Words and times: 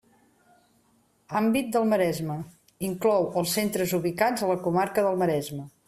Àmbit 1.41 1.69
del 1.75 1.85
Maresme: 1.91 2.39
inclou 2.91 3.31
els 3.43 3.55
centres 3.61 3.95
ubicats 4.01 4.47
a 4.47 4.51
la 4.55 4.61
comarca 4.67 5.07
del 5.11 5.23
Maresme. 5.25 5.69